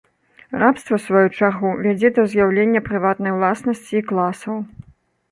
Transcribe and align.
Рабства 0.61 0.93
ў 0.99 1.01
сваю 1.07 1.27
чаргу 1.41 1.73
вядзе 1.87 2.09
да 2.15 2.23
з'яўлення 2.31 2.81
прыватнай 2.87 3.35
уласнасці 3.35 3.93
і 3.99 4.03
класаў. 4.13 4.57